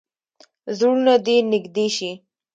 [0.77, 2.11] زړونه دې نږدې شي.